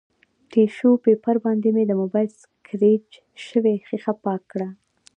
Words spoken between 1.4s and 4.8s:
باندې مې د مبایل سکریچ شوې ښیښه پاکه کړه